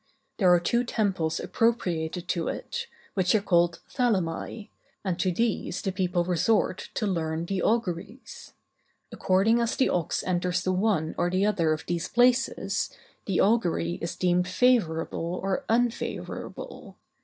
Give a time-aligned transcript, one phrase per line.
[0.39, 4.69] There are two temples appropriated to it, which are called thalami,
[5.05, 8.53] and to these the people resort to learn the auguries.
[9.11, 12.89] According as the ox enters the one or the other of these places,
[13.27, 16.97] the augury is deemed favorable or unfavorable.